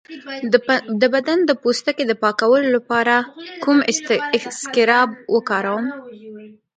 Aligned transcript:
د 1.01 1.03
بدن 1.15 1.39
د 1.49 1.51
پوستکي 1.61 2.03
د 2.07 2.13
پاکولو 2.23 2.67
لپاره 2.77 3.15
کوم 3.63 3.77
اسکراب 4.47 5.09
وکاروم؟ 5.35 5.85